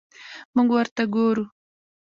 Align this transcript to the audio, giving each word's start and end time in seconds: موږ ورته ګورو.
موږ 0.55 0.69
ورته 0.73 1.03
ګورو. 1.13 1.45